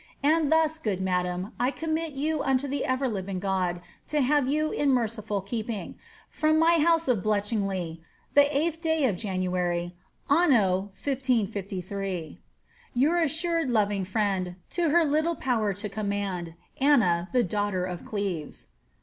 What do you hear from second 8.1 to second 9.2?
the viiL day of